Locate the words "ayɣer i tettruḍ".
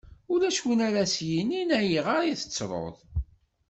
1.79-2.95